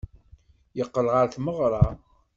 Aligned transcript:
Yeqqel 0.77 1.07
ɣer 1.13 1.25
tmeɣra. 1.33 1.85